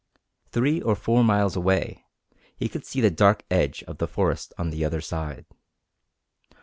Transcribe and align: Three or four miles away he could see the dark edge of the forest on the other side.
Three 0.49 0.81
or 0.81 0.95
four 0.95 1.23
miles 1.23 1.55
away 1.55 2.05
he 2.57 2.67
could 2.67 2.87
see 2.87 3.01
the 3.01 3.11
dark 3.11 3.43
edge 3.51 3.83
of 3.83 3.99
the 3.99 4.07
forest 4.07 4.51
on 4.57 4.71
the 4.71 4.83
other 4.83 4.99
side. 4.99 5.45